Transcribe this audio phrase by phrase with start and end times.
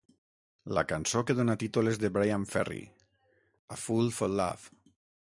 [0.77, 2.79] La cançó que dóna títol és de Bryan Ferry:
[3.75, 4.73] "A Fool for Love".